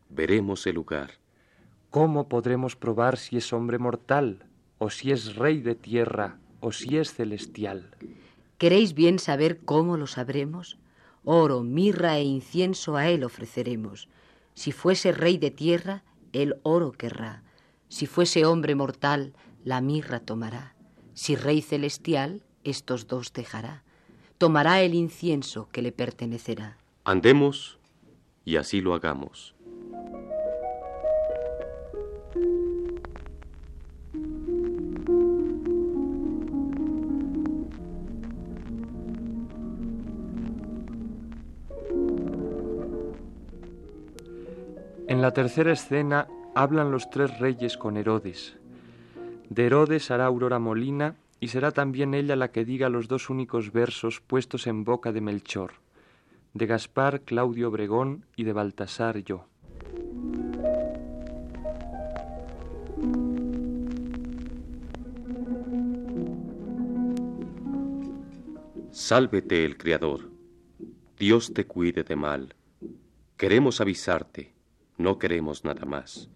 veremos 0.08 0.66
el 0.66 0.76
lugar. 0.76 1.10
¿Cómo 1.90 2.26
podremos 2.26 2.74
probar 2.74 3.18
si 3.18 3.36
es 3.36 3.52
hombre 3.52 3.78
mortal, 3.78 4.46
o 4.78 4.88
si 4.88 5.12
es 5.12 5.36
rey 5.36 5.60
de 5.60 5.74
tierra, 5.74 6.38
o 6.60 6.72
si 6.72 6.96
es 6.96 7.12
celestial? 7.12 7.90
¿Queréis 8.56 8.94
bien 8.94 9.18
saber 9.18 9.58
cómo 9.66 9.98
lo 9.98 10.06
sabremos? 10.06 10.78
Oro, 11.28 11.64
mirra 11.64 12.18
e 12.18 12.22
incienso 12.22 12.96
a 12.96 13.08
él 13.08 13.24
ofreceremos. 13.24 14.08
Si 14.54 14.70
fuese 14.70 15.10
rey 15.10 15.38
de 15.38 15.50
tierra, 15.50 16.04
el 16.32 16.60
oro 16.62 16.92
querrá. 16.92 17.42
Si 17.88 18.06
fuese 18.06 18.46
hombre 18.46 18.76
mortal, 18.76 19.34
la 19.64 19.80
mirra 19.80 20.20
tomará. 20.20 20.76
Si 21.14 21.34
rey 21.34 21.62
celestial, 21.62 22.44
estos 22.62 23.08
dos 23.08 23.32
dejará. 23.32 23.82
Tomará 24.38 24.82
el 24.82 24.94
incienso 24.94 25.68
que 25.72 25.82
le 25.82 25.90
pertenecerá. 25.90 26.78
Andemos 27.02 27.80
y 28.44 28.54
así 28.54 28.80
lo 28.80 28.94
hagamos. 28.94 29.55
La 45.26 45.32
tercera 45.32 45.72
escena 45.72 46.28
hablan 46.54 46.92
los 46.92 47.10
tres 47.10 47.40
reyes 47.40 47.76
con 47.76 47.96
Herodes. 47.96 48.56
De 49.50 49.66
Herodes 49.66 50.12
hará 50.12 50.26
Aurora 50.26 50.60
Molina 50.60 51.16
y 51.40 51.48
será 51.48 51.72
también 51.72 52.14
ella 52.14 52.36
la 52.36 52.52
que 52.52 52.64
diga 52.64 52.88
los 52.88 53.08
dos 53.08 53.28
únicos 53.28 53.72
versos 53.72 54.20
puestos 54.20 54.68
en 54.68 54.84
boca 54.84 55.10
de 55.10 55.20
Melchor, 55.20 55.72
de 56.54 56.66
Gaspar 56.66 57.22
Claudio 57.22 57.70
Obregón 57.70 58.24
y 58.36 58.44
de 58.44 58.52
Baltasar 58.52 59.18
yo. 59.18 59.48
Sálvete 68.92 69.64
el 69.64 69.76
Criador, 69.76 70.30
Dios 71.18 71.52
te 71.52 71.66
cuide 71.66 72.04
de 72.04 72.14
mal. 72.14 72.54
Queremos 73.36 73.80
avisarte, 73.80 74.54
no 74.98 75.18
queremos 75.18 75.64
nada 75.64 75.84
más. 75.84 76.28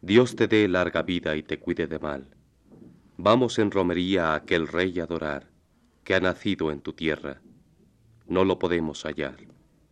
Dios 0.00 0.36
te 0.36 0.46
dé 0.46 0.68
larga 0.68 1.02
vida 1.02 1.36
y 1.36 1.42
te 1.42 1.58
cuide 1.58 1.86
de 1.86 1.98
mal. 1.98 2.28
Vamos 3.16 3.58
en 3.58 3.70
romería 3.70 4.32
a 4.32 4.36
aquel 4.36 4.68
rey 4.68 5.00
a 5.00 5.04
adorar, 5.04 5.48
que 6.04 6.14
ha 6.14 6.20
nacido 6.20 6.70
en 6.70 6.80
tu 6.80 6.92
tierra. 6.92 7.40
No 8.26 8.44
lo 8.44 8.58
podemos 8.58 9.04
hallar. 9.04 9.36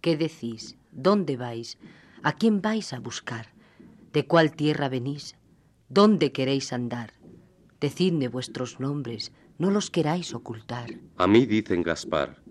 ¿Qué 0.01 0.17
decís? 0.17 0.77
¿Dónde 0.93 1.37
vais? 1.37 1.79
¿A 2.23 2.33
quién 2.33 2.63
vais 2.63 2.93
a 2.93 3.01
buscar? 3.01 3.49
¿De 4.13 4.27
cuál 4.27 4.53
tierra 4.53 4.89
venís? 4.89 5.37
¿Dónde 5.89 6.33
queréis 6.33 6.73
andar? 6.73 7.13
Decidme 7.81 8.29
vuestros 8.29 8.81
nombres, 8.81 9.33
no 9.59 9.71
los 9.71 9.91
queráis 9.91 10.35
ocultar. 10.35 10.91
A 11.17 11.27
mí 11.27 11.47
dicen 11.47 11.83
Gaspar, 11.83 12.43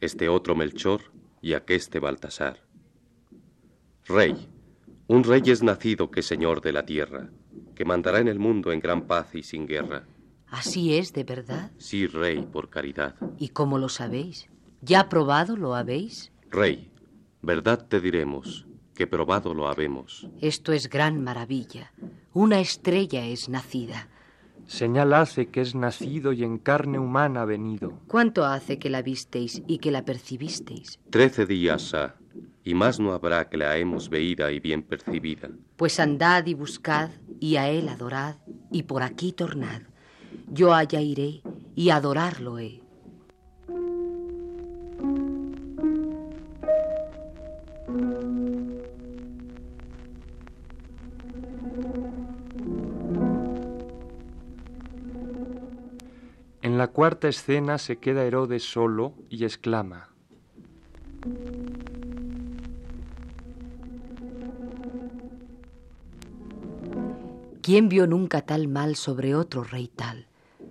este 0.00 0.28
otro 0.28 0.54
Melchor 0.54 1.02
y 1.42 1.54
aqueste 1.54 1.98
Baltasar. 1.98 2.60
Rey, 4.06 4.48
un 5.06 5.24
rey 5.24 5.42
es 5.46 5.62
nacido 5.62 6.10
que 6.10 6.20
señor 6.20 6.60
de 6.60 6.72
la 6.72 6.84
tierra, 6.84 7.30
que 7.74 7.86
mandará 7.86 8.18
en 8.18 8.28
el 8.28 8.38
mundo 8.38 8.70
en 8.70 8.80
gran 8.80 9.06
paz 9.06 9.34
y 9.34 9.42
sin 9.42 9.66
guerra. 9.66 10.04
¿Así 10.48 10.94
es 10.94 11.14
de 11.14 11.24
verdad? 11.24 11.72
Sí, 11.78 12.06
rey, 12.06 12.42
por 12.42 12.68
caridad. 12.68 13.14
¿Y 13.38 13.48
cómo 13.48 13.78
lo 13.78 13.88
sabéis? 13.88 14.48
¿Ya 14.82 15.08
probado 15.08 15.56
lo 15.56 15.74
habéis? 15.74 16.32
Rey, 16.50 16.90
verdad 17.40 17.86
te 17.88 18.00
diremos, 18.00 18.66
que 18.94 19.06
probado 19.06 19.54
lo 19.54 19.68
habemos. 19.68 20.28
Esto 20.40 20.72
es 20.72 20.90
gran 20.90 21.22
maravilla. 21.24 21.92
Una 22.34 22.60
estrella 22.60 23.24
es 23.24 23.48
nacida. 23.48 24.08
Señal 24.66 25.14
hace 25.14 25.46
que 25.46 25.62
es 25.62 25.74
nacido 25.74 26.32
y 26.32 26.44
en 26.44 26.58
carne 26.58 26.98
humana 26.98 27.44
venido. 27.46 28.00
¿Cuánto 28.06 28.44
hace 28.44 28.78
que 28.78 28.90
la 28.90 29.02
visteis 29.02 29.62
y 29.66 29.78
que 29.78 29.90
la 29.90 30.04
percibisteis? 30.04 31.00
Trece 31.10 31.46
días 31.46 31.92
ha, 31.94 32.16
y 32.64 32.74
más 32.74 32.98
no 32.98 33.12
habrá 33.12 33.48
que 33.48 33.58
la 33.58 33.76
hemos 33.76 34.08
veída 34.08 34.50
y 34.50 34.58
bien 34.58 34.82
percibida. 34.82 35.50
Pues 35.76 36.00
andad 36.00 36.46
y 36.46 36.54
buscad, 36.54 37.10
y 37.38 37.56
a 37.56 37.68
él 37.68 37.88
adorad, 37.90 38.36
y 38.72 38.84
por 38.84 39.02
aquí 39.02 39.32
tornad. 39.32 39.82
Yo 40.50 40.72
allá 40.72 41.00
iré, 41.00 41.42
y 41.74 41.90
adorarlo 41.90 42.58
he. 42.58 42.80
En 56.62 56.78
la 56.78 56.88
cuarta 56.88 57.28
escena 57.28 57.76
se 57.76 57.98
queda 57.98 58.24
Herodes 58.24 58.64
solo 58.64 59.14
y 59.28 59.44
exclama, 59.44 60.08
¿Quién 67.64 67.88
vio 67.88 68.06
nunca 68.06 68.42
tal 68.42 68.68
mal 68.68 68.94
sobre 68.94 69.34
otro 69.34 69.64
rey 69.64 69.88
tal? 69.88 70.26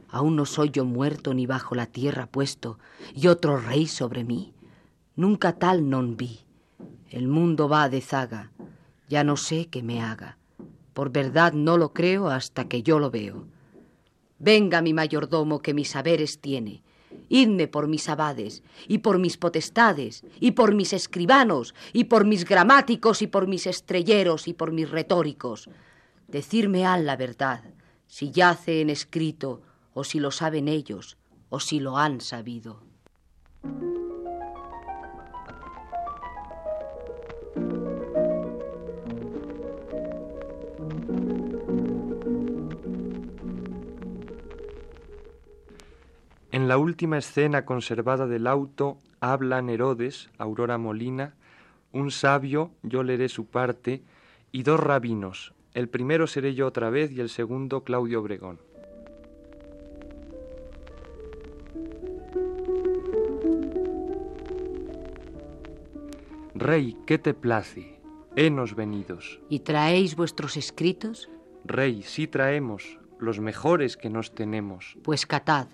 Aún 0.10 0.36
no 0.36 0.46
soy 0.46 0.70
yo 0.70 0.86
muerto 0.86 1.34
ni 1.34 1.48
bajo 1.48 1.74
la 1.74 1.88
tierra 1.88 2.28
puesto, 2.28 2.78
y 3.16 3.30
otro 3.30 3.58
rey 3.58 3.88
sobre 3.88 4.24
mí. 4.24 4.54
Nunca 5.16 5.54
tal 5.54 5.90
non 5.90 6.18
vi. 6.18 6.42
El 7.10 7.28
mundo 7.28 7.68
va 7.68 7.90
de 7.90 8.00
zaga, 8.00 8.52
ya 9.10 9.24
no 9.24 9.38
sé 9.38 9.70
qué 9.72 9.82
me 9.82 10.04
haga. 10.04 10.38
Por 10.94 11.10
verdad 11.10 11.54
no 11.54 11.80
lo 11.80 11.94
creo 11.94 12.28
hasta 12.28 12.66
que 12.70 12.84
yo 12.84 13.00
lo 13.00 13.10
veo. 13.10 13.48
Venga 14.38 14.84
mi 14.84 14.94
mayordomo 14.94 15.64
que 15.64 15.74
mis 15.74 15.90
saberes 15.90 16.42
tiene. 16.42 16.84
Idme 17.28 17.68
por 17.68 17.88
mis 17.88 18.08
abades, 18.08 18.62
y 18.88 19.00
por 19.00 19.18
mis 19.18 19.38
potestades, 19.38 20.24
y 20.40 20.52
por 20.52 20.76
mis 20.76 20.94
escribanos, 20.94 21.74
y 21.92 22.04
por 22.04 22.24
mis 22.24 22.46
gramáticos, 22.46 23.24
y 23.24 23.26
por 23.26 23.48
mis 23.48 23.66
estrelleros, 23.66 24.48
y 24.48 24.54
por 24.54 24.72
mis 24.72 24.92
retóricos. 24.92 25.72
Decirme 26.34 26.84
al 26.88 27.06
la 27.06 27.16
verdad, 27.16 27.62
si 28.08 28.32
yace 28.32 28.82
en 28.82 28.90
escrito, 28.90 29.62
o 29.94 30.04
si 30.04 30.20
lo 30.20 30.32
saben 30.32 30.68
ellos, 30.68 31.16
o 31.50 31.60
si 31.60 31.80
lo 31.80 32.00
han 32.00 32.22
sabido. 32.22 32.82
En 46.52 46.68
la 46.68 46.80
última 46.80 47.20
escena 47.20 47.64
conservada 47.64 48.26
del 48.26 48.48
auto 48.48 48.98
hablan 49.20 49.70
Herodes, 49.70 50.32
Aurora 50.40 50.80
Molina, 50.80 51.36
un 51.92 52.10
sabio, 52.10 52.72
yo 52.82 53.04
leeré 53.04 53.30
su 53.30 53.46
parte, 53.46 54.02
y 54.52 54.64
dos 54.64 54.80
rabinos. 54.80 55.54
El 55.74 55.90
primero 55.90 56.28
seré 56.28 56.54
yo 56.54 56.68
otra 56.68 56.90
vez 56.92 57.12
y 57.12 57.20
el 57.20 57.30
segundo 57.30 57.84
Claudio 57.84 58.22
Obregón. 58.22 58.60
Rey, 66.54 66.96
¿qué 67.08 67.18
te 67.18 67.34
place? 67.34 68.00
Henos 68.36 68.76
venidos. 68.76 69.42
¿Y 69.50 69.60
traéis 69.60 70.16
vuestros 70.16 70.58
escritos? 70.58 71.30
Rey, 71.66 72.04
sí 72.04 72.28
traemos, 72.28 73.00
los 73.20 73.40
mejores 73.40 73.98
que 73.98 74.10
nos 74.12 74.36
tenemos. 74.36 74.98
Pues 75.02 75.26
catad, 75.26 75.68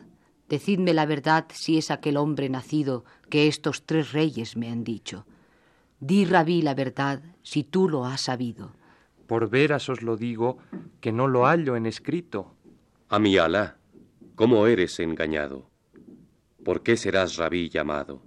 decidme 0.47 0.93
la 0.93 1.05
verdad 1.05 1.45
si 1.53 1.77
es 1.77 1.91
aquel 1.91 2.15
hombre 2.15 2.47
nacido 2.47 3.03
que 3.29 3.49
estos 3.49 3.85
tres 3.85 4.13
reyes 4.13 4.55
me 4.55 4.69
han 4.69 4.85
dicho. 4.85 5.25
Di, 5.99 6.23
rabí, 6.23 6.61
la 6.61 6.73
verdad 6.73 7.21
si 7.43 7.65
tú 7.65 7.89
lo 7.89 8.05
has 8.05 8.21
sabido. 8.21 8.78
Por 9.29 9.47
veras 9.47 9.89
os 9.89 10.01
lo 10.01 10.17
digo, 10.17 10.57
que 11.01 11.11
no 11.11 11.27
lo 11.27 11.45
hallo 11.45 11.75
en 11.75 11.85
escrito. 11.85 12.55
A 13.09 13.19
mi 13.19 13.37
Alá, 13.37 13.77
¿cómo 14.33 14.65
eres 14.65 14.99
engañado? 14.99 15.69
¿Por 16.65 16.81
qué 16.81 16.97
serás 16.97 17.35
rabí 17.35 17.69
llamado? 17.69 18.23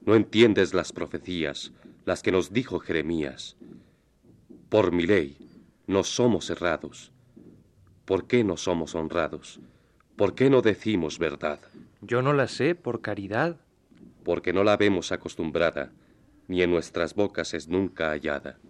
No 0.00 0.14
entiendes 0.14 0.74
las 0.74 0.92
profecías, 0.92 1.72
las 2.04 2.22
que 2.22 2.30
nos 2.30 2.52
dijo 2.52 2.78
Jeremías. 2.78 3.56
Por 4.68 4.92
mi 4.92 5.08
ley, 5.08 5.36
no 5.88 6.04
somos 6.04 6.50
errados. 6.50 7.10
¿Por 8.04 8.28
qué 8.28 8.44
no 8.44 8.56
somos 8.56 8.94
honrados? 8.94 9.58
¿Por 10.14 10.36
qué 10.36 10.50
no 10.50 10.62
decimos 10.62 11.18
verdad? 11.18 11.58
Yo 12.00 12.22
no 12.22 12.32
la 12.32 12.46
sé 12.46 12.76
por 12.76 13.00
caridad. 13.00 13.56
Porque 14.22 14.52
no 14.52 14.62
la 14.62 14.76
vemos 14.76 15.10
acostumbrada, 15.10 15.90
ni 16.46 16.62
en 16.62 16.70
nuestras 16.70 17.16
bocas 17.16 17.54
es 17.54 17.66
nunca 17.66 18.10
hallada. 18.10 18.60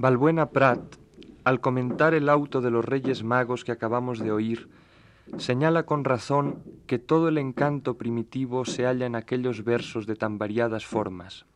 Valbuena 0.00 0.50
Prat, 0.50 0.94
al 1.42 1.60
comentar 1.60 2.14
el 2.14 2.28
auto 2.28 2.60
de 2.60 2.70
los 2.70 2.84
Reyes 2.84 3.24
Magos 3.24 3.64
que 3.64 3.72
acabamos 3.72 4.20
de 4.20 4.30
oír, 4.30 4.68
señala 5.38 5.86
con 5.86 6.04
razón 6.04 6.62
que 6.86 7.00
todo 7.00 7.26
el 7.26 7.36
encanto 7.36 7.98
primitivo 7.98 8.64
se 8.64 8.84
halla 8.84 9.06
en 9.06 9.16
aquellos 9.16 9.64
versos 9.64 10.06
de 10.06 10.14
tan 10.14 10.38
variadas 10.38 10.86
formas. 10.86 11.46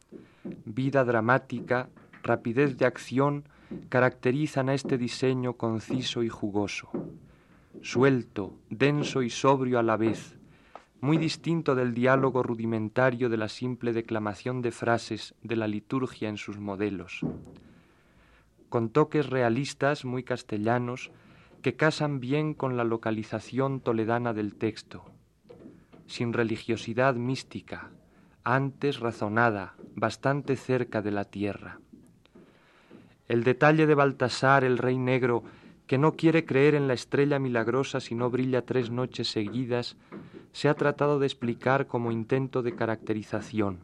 Vida 0.65 1.05
dramática, 1.05 1.89
rapidez 2.25 2.77
de 2.79 2.85
acción 2.85 3.45
caracterizan 3.89 4.71
a 4.71 4.75
este 4.75 4.99
diseño 4.99 5.53
conciso 5.53 6.25
y 6.25 6.29
jugoso. 6.29 6.91
Suelto, 7.81 8.55
denso 8.71 9.23
y 9.23 9.31
sobrio 9.31 9.79
a 9.79 9.85
la 9.85 9.97
vez, 9.97 10.37
muy 11.01 11.17
distinto 11.17 11.77
del 11.77 11.95
diálogo 11.95 12.43
rudimentario 12.43 13.29
de 13.29 13.37
la 13.37 13.49
simple 13.49 13.93
declamación 13.93 14.63
de 14.63 14.73
frases 14.73 15.37
de 15.45 15.55
la 15.55 15.69
liturgia 15.69 16.29
en 16.29 16.39
sus 16.39 16.59
modelos 16.59 17.25
con 18.73 18.89
toques 18.89 19.29
realistas 19.29 20.07
muy 20.07 20.23
castellanos 20.23 21.11
que 21.61 21.77
casan 21.77 22.21
bien 22.21 22.55
con 22.55 22.79
la 22.79 22.85
localización 22.85 23.81
toledana 23.81 24.33
del 24.33 24.55
texto, 24.55 25.05
sin 26.07 26.33
religiosidad 26.33 27.15
mística, 27.15 27.91
antes 28.45 28.99
razonada, 28.99 29.75
bastante 29.95 30.57
cerca 30.57 31.03
de 31.03 31.11
la 31.11 31.27
tierra. 31.27 31.81
El 33.29 33.45
detalle 33.45 33.87
de 33.87 33.95
Baltasar, 33.95 34.65
el 34.65 34.79
rey 34.79 34.97
negro, 34.97 35.45
que 35.87 35.99
no 35.99 36.13
quiere 36.13 36.47
creer 36.47 36.75
en 36.75 36.89
la 36.89 36.95
estrella 36.95 37.39
milagrosa 37.39 38.01
si 38.01 38.15
no 38.15 38.31
brilla 38.31 38.65
tres 38.65 38.91
noches 38.91 39.29
seguidas, 39.29 39.99
se 40.53 40.71
ha 40.71 40.75
tratado 40.75 41.19
de 41.19 41.27
explicar 41.27 41.89
como 41.89 42.11
intento 42.11 42.63
de 42.63 42.75
caracterización. 42.75 43.81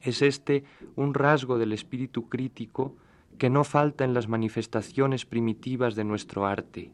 Es 0.00 0.22
este 0.22 0.62
un 0.94 1.12
rasgo 1.12 1.58
del 1.58 1.72
espíritu 1.72 2.28
crítico 2.28 2.94
que 3.40 3.48
no 3.48 3.64
falta 3.64 4.04
en 4.04 4.12
las 4.12 4.28
manifestaciones 4.28 5.24
primitivas 5.24 5.94
de 5.94 6.04
nuestro 6.04 6.44
arte. 6.44 6.92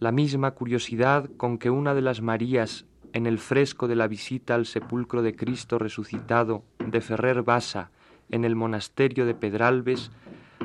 La 0.00 0.10
misma 0.10 0.50
curiosidad 0.50 1.30
con 1.36 1.56
que 1.56 1.70
una 1.70 1.94
de 1.94 2.02
las 2.02 2.20
Marías 2.20 2.84
en 3.12 3.26
el 3.26 3.38
fresco 3.38 3.86
de 3.86 3.94
la 3.94 4.08
visita 4.08 4.56
al 4.56 4.66
sepulcro 4.66 5.22
de 5.22 5.36
Cristo 5.36 5.78
resucitado 5.78 6.64
de 6.84 7.00
Ferrer 7.00 7.44
Bassa 7.44 7.92
en 8.28 8.44
el 8.44 8.56
monasterio 8.56 9.24
de 9.24 9.36
Pedralbes 9.36 10.10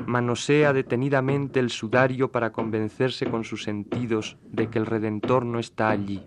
manosea 0.04 0.72
detenidamente 0.72 1.60
el 1.60 1.70
sudario 1.70 2.32
para 2.32 2.50
convencerse 2.50 3.30
con 3.30 3.44
sus 3.44 3.62
sentidos 3.62 4.36
de 4.50 4.68
que 4.68 4.80
el 4.80 4.86
Redentor 4.86 5.44
no 5.44 5.60
está 5.60 5.90
allí. 5.90 6.26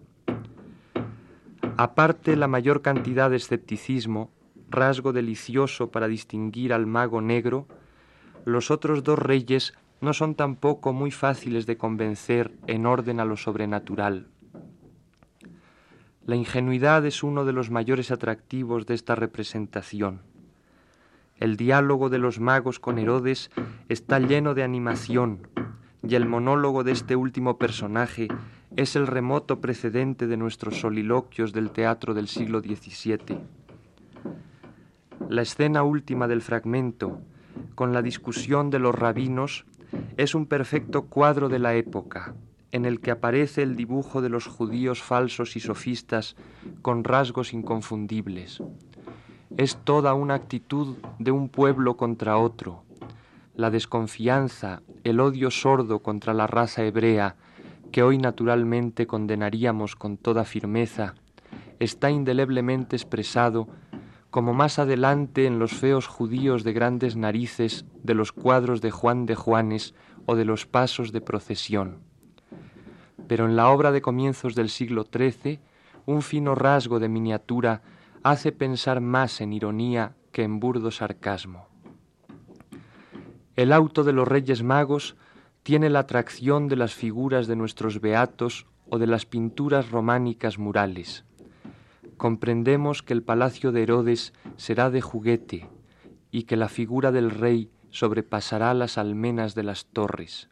Aparte 1.75 2.37
la 2.37 2.47
mayor 2.47 2.81
cantidad 2.81 3.29
de 3.29 3.35
escepticismo, 3.35 4.31
rasgo 4.69 5.11
delicioso 5.11 5.91
para 5.91 6.07
distinguir 6.07 6.71
al 6.71 6.87
mago 6.87 7.19
negro, 7.19 7.67
los 8.45 8.71
otros 8.71 9.03
dos 9.03 9.19
reyes 9.19 9.73
no 10.01 10.13
son 10.13 10.35
tampoco 10.35 10.93
muy 10.93 11.11
fáciles 11.11 11.65
de 11.65 11.77
convencer 11.77 12.51
en 12.67 12.85
orden 12.85 13.19
a 13.19 13.25
lo 13.25 13.37
sobrenatural. 13.37 14.27
La 16.25 16.35
ingenuidad 16.35 17.05
es 17.05 17.23
uno 17.23 17.45
de 17.45 17.53
los 17.53 17.71
mayores 17.71 18.11
atractivos 18.11 18.85
de 18.85 18.93
esta 18.93 19.15
representación. 19.15 20.21
El 21.37 21.57
diálogo 21.57 22.09
de 22.09 22.19
los 22.19 22.39
magos 22.39 22.79
con 22.79 22.99
Herodes 22.99 23.49
está 23.89 24.19
lleno 24.19 24.53
de 24.53 24.63
animación, 24.63 25.47
y 26.07 26.15
el 26.15 26.27
monólogo 26.27 26.83
de 26.83 26.91
este 26.91 27.15
último 27.15 27.57
personaje 27.57 28.27
es 28.75 28.95
el 28.95 29.07
remoto 29.07 29.59
precedente 29.59 30.27
de 30.27 30.37
nuestros 30.37 30.79
soliloquios 30.79 31.53
del 31.53 31.71
teatro 31.71 32.13
del 32.13 32.27
siglo 32.27 32.61
XVII. 32.61 33.39
La 35.29 35.41
escena 35.41 35.83
última 35.83 36.27
del 36.27 36.41
fragmento, 36.41 37.21
con 37.81 37.93
la 37.93 38.03
discusión 38.03 38.69
de 38.69 38.77
los 38.77 38.93
rabinos, 38.93 39.65
es 40.15 40.35
un 40.35 40.45
perfecto 40.45 41.07
cuadro 41.07 41.49
de 41.49 41.57
la 41.57 41.73
época, 41.73 42.35
en 42.71 42.85
el 42.85 42.99
que 42.99 43.09
aparece 43.09 43.63
el 43.63 43.75
dibujo 43.75 44.21
de 44.21 44.29
los 44.29 44.45
judíos 44.45 45.01
falsos 45.01 45.55
y 45.55 45.61
sofistas 45.61 46.35
con 46.83 47.03
rasgos 47.03 47.53
inconfundibles 47.53 48.61
es 49.57 49.77
toda 49.77 50.13
una 50.13 50.35
actitud 50.35 50.95
de 51.17 51.31
un 51.31 51.49
pueblo 51.49 51.97
contra 51.97 52.37
otro. 52.37 52.83
La 53.55 53.69
desconfianza, 53.69 54.81
el 55.03 55.19
odio 55.19 55.49
sordo 55.51 56.03
contra 56.03 56.35
la 56.35 56.45
raza 56.45 56.83
hebrea, 56.83 57.35
que 57.91 58.03
hoy 58.03 58.19
naturalmente 58.19 59.07
condenaríamos 59.07 59.95
con 59.95 60.17
toda 60.17 60.45
firmeza, 60.45 61.15
está 61.79 62.11
indeleblemente 62.11 62.95
expresado 62.95 63.67
como 64.31 64.53
más 64.53 64.79
adelante 64.79 65.45
en 65.45 65.59
los 65.59 65.73
feos 65.73 66.07
judíos 66.07 66.63
de 66.63 66.71
grandes 66.71 67.17
narices 67.17 67.85
de 68.01 68.15
los 68.15 68.31
cuadros 68.31 68.81
de 68.81 68.89
Juan 68.89 69.25
de 69.25 69.35
Juanes 69.35 69.93
o 70.25 70.35
de 70.35 70.45
los 70.45 70.65
pasos 70.65 71.11
de 71.11 71.19
procesión. 71.19 71.99
Pero 73.27 73.45
en 73.45 73.57
la 73.57 73.69
obra 73.69 73.91
de 73.91 74.01
comienzos 74.01 74.55
del 74.55 74.69
siglo 74.69 75.03
XIII, 75.03 75.59
un 76.05 76.21
fino 76.21 76.55
rasgo 76.55 76.99
de 76.99 77.09
miniatura 77.09 77.81
hace 78.23 78.53
pensar 78.53 79.01
más 79.01 79.41
en 79.41 79.51
ironía 79.51 80.15
que 80.31 80.43
en 80.43 80.61
burdo 80.61 80.91
sarcasmo. 80.91 81.67
El 83.57 83.73
auto 83.73 84.05
de 84.05 84.13
los 84.13 84.27
Reyes 84.27 84.63
Magos 84.63 85.17
tiene 85.63 85.89
la 85.89 85.99
atracción 85.99 86.69
de 86.69 86.77
las 86.77 86.93
figuras 86.93 87.47
de 87.47 87.57
nuestros 87.57 87.99
beatos 87.99 88.65
o 88.89 88.97
de 88.97 89.07
las 89.07 89.25
pinturas 89.25 89.91
románicas 89.91 90.57
murales. 90.57 91.25
Comprendemos 92.21 93.01
que 93.01 93.13
el 93.13 93.23
palacio 93.23 93.71
de 93.71 93.81
Herodes 93.81 94.31
será 94.55 94.91
de 94.91 95.01
juguete 95.01 95.67
y 96.29 96.43
que 96.43 96.55
la 96.55 96.69
figura 96.69 97.11
del 97.11 97.31
rey 97.31 97.71
sobrepasará 97.89 98.75
las 98.75 98.99
almenas 98.99 99.55
de 99.55 99.63
las 99.63 99.87
torres. 99.87 100.47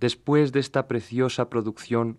Después 0.00 0.52
de 0.52 0.60
esta 0.60 0.88
preciosa 0.88 1.50
producción, 1.50 2.16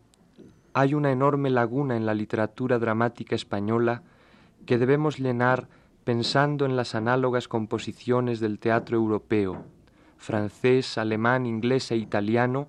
hay 0.74 0.94
una 0.94 1.12
enorme 1.12 1.50
laguna 1.50 1.98
en 1.98 2.06
la 2.06 2.14
literatura 2.14 2.78
dramática 2.78 3.34
española 3.34 4.04
que 4.68 4.78
debemos 4.78 5.18
llenar 5.18 5.70
pensando 6.04 6.68
en 6.68 6.76
las 6.76 6.94
análogas 6.94 7.48
composiciones 7.48 8.40
del 8.40 8.60
teatro 8.60 8.96
europeo, 8.96 9.66
francés, 10.18 11.00
alemán, 11.00 11.48
inglés 11.48 11.90
e 11.90 11.98
italiano, 11.98 12.68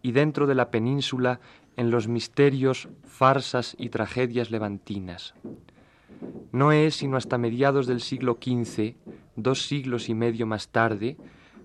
y 0.00 0.12
dentro 0.12 0.46
de 0.46 0.54
la 0.54 0.70
península 0.70 1.40
en 1.76 1.90
los 1.90 2.08
misterios, 2.08 2.88
farsas 3.04 3.74
y 3.78 3.88
tragedias 3.88 4.50
levantinas. 4.50 5.34
No 6.52 6.72
es 6.72 6.96
sino 6.96 7.16
hasta 7.16 7.38
mediados 7.38 7.86
del 7.86 8.00
siglo 8.00 8.38
XV, 8.40 8.94
dos 9.36 9.66
siglos 9.66 10.08
y 10.08 10.14
medio 10.14 10.46
más 10.46 10.68
tarde, 10.68 11.16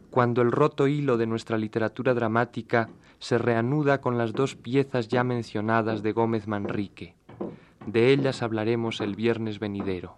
cuando 0.09 0.41
el 0.41 0.51
roto 0.51 0.87
hilo 0.87 1.17
de 1.17 1.27
nuestra 1.27 1.57
literatura 1.57 2.13
dramática 2.13 2.89
se 3.19 3.37
reanuda 3.37 4.01
con 4.01 4.17
las 4.17 4.33
dos 4.33 4.55
piezas 4.55 5.07
ya 5.07 5.23
mencionadas 5.23 6.01
de 6.01 6.13
Gómez 6.13 6.47
Manrique. 6.47 7.15
De 7.85 8.11
ellas 8.11 8.41
hablaremos 8.41 9.01
el 9.01 9.15
viernes 9.15 9.59
venidero. 9.59 10.17